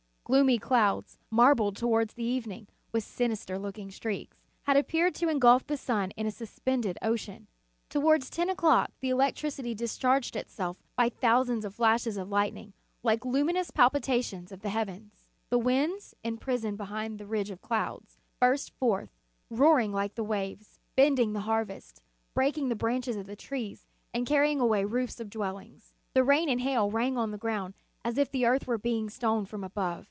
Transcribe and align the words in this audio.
Gloomy 0.23 0.59
clouds, 0.59 1.17
marbled, 1.29 1.75
towards 1.75 2.17
evening, 2.17 2.67
with 2.93 3.03
sinister 3.03 3.59
looking 3.59 3.91
streaks, 3.91 4.37
had 4.63 4.77
appeared 4.77 5.13
to 5.15 5.27
engulf 5.27 5.67
the 5.67 5.75
sun 5.75 6.11
in 6.11 6.25
a 6.25 6.31
suspended 6.31 6.97
ocean. 7.01 7.47
Towards 7.89 8.29
ten 8.29 8.49
o 8.49 8.55
clock 8.55 8.91
the 9.01 9.09
electricity 9.09 9.73
3 9.73 9.73
1 9.73 9.73
2 9.73 9.75
The 9.83 9.87
Sign 9.87 9.87
of 9.89 9.99
the 10.01 10.05
Cross. 10.07 10.21
discharged 10.31 10.35
itself 10.37 10.77
by 10.95 11.09
thousands 11.09 11.65
of 11.65 11.75
flashes 11.75 12.15
of 12.15 12.29
lightning, 12.29 12.71
like 13.03 13.25
luminous 13.25 13.71
palpitations 13.71 14.53
ot 14.53 14.61
the 14.61 14.69
heavens. 14.69 15.27
The 15.49 15.59
winds, 15.59 16.15
imprisoned 16.23 16.77
be 16.77 16.85
hind 16.85 17.19
that 17.19 17.25
ridge 17.25 17.49
of 17.51 17.61
clouds, 17.61 18.21
burst 18.39 18.71
forth, 18.79 19.09
roaring 19.49 19.91
like 19.91 20.15
the 20.15 20.23
waves, 20.23 20.79
bending 20.95 21.33
the 21.33 21.41
harvests, 21.41 21.99
break 22.33 22.57
ing 22.57 22.69
the 22.69 22.75
branches 22.77 23.17
of 23.17 23.25
the 23.27 23.35
trees, 23.35 23.85
and 24.13 24.25
carrying 24.25 24.61
away 24.61 24.85
roofs 24.85 25.19
of 25.19 25.29
dwellings. 25.29 25.93
The 26.13 26.23
rain 26.23 26.47
and 26.47 26.61
hail 26.61 26.89
rang 26.89 27.17
on 27.17 27.31
the 27.31 27.37
ground 27.37 27.73
as 28.05 28.17
if 28.17 28.31
the 28.31 28.45
earth 28.45 28.65
were 28.65 28.77
being 28.77 29.09
stoned 29.09 29.49
from 29.49 29.65
above. 29.65 29.99